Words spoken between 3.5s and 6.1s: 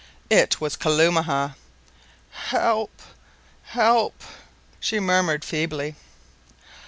help!" she murmured feebly.